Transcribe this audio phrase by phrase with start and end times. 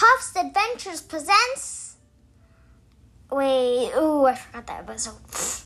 [0.00, 1.96] Puff's Adventures presents.
[3.30, 5.59] Wait, oh, I forgot that episode.